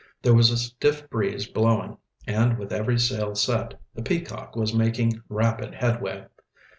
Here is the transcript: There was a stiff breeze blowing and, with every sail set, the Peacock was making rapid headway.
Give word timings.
There 0.23 0.33
was 0.33 0.49
a 0.49 0.57
stiff 0.57 1.07
breeze 1.11 1.45
blowing 1.47 1.95
and, 2.25 2.57
with 2.57 2.73
every 2.73 2.97
sail 2.97 3.35
set, 3.35 3.79
the 3.93 4.01
Peacock 4.01 4.55
was 4.55 4.73
making 4.73 5.21
rapid 5.29 5.75
headway. 5.75 6.25